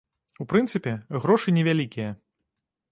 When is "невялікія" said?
1.59-2.09